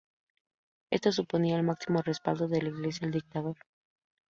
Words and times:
Esto 0.89 1.11
suponía 1.11 1.57
el 1.57 1.61
máximo 1.63 2.01
respaldo 2.01 2.47
de 2.47 2.59
la 2.63 2.69
Iglesia 2.69 3.05
al 3.05 3.13
dictador. 3.13 3.57